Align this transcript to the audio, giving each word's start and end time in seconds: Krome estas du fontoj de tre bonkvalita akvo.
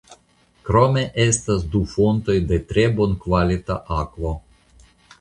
Krome 0.69 1.03
estas 1.25 1.67
du 1.77 1.83
fontoj 1.93 2.39
de 2.55 2.61
tre 2.73 2.89
bonkvalita 2.99 3.81
akvo. 4.03 4.37